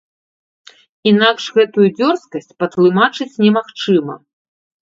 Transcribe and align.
Інакш 1.11 1.43
гэтую 1.59 1.85
дзёрзкасць 1.97 2.49
патлумачыць 2.65 3.31
немагчыма. 3.47 4.15